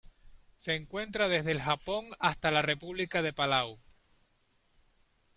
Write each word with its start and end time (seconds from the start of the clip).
Se 0.55 0.73
encuentra 0.73 1.27
desde 1.27 1.51
el 1.51 1.61
Japón 1.61 2.07
hasta 2.19 2.49
República 2.63 3.21
de 3.21 3.33
Palau. 3.33 3.77